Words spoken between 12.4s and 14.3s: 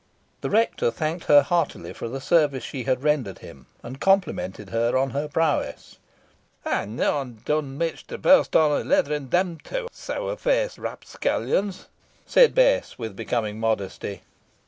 Bess, with becoming modesty.